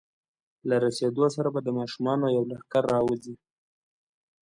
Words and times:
له 0.67 0.75
رسېدو 0.85 1.25
سره 1.35 1.49
به 1.53 1.59
د 1.63 1.69
ماشومانو 1.79 2.25
یو 2.35 2.43
لښکر 2.51 2.83
راوځي. 2.93 3.35